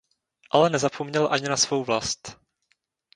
Ale 0.51 0.69
nezapomněl 0.69 1.27
ani 1.31 1.49
na 1.49 1.57
svou 1.57 1.83
vlast. 1.83 2.37